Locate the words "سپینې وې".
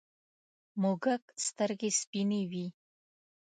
1.99-2.65